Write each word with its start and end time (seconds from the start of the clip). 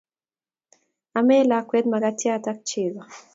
amei 1.17 1.43
lakwet 1.49 1.85
makatiat 1.89 2.45
ak 2.51 2.59
chego 2.67 3.01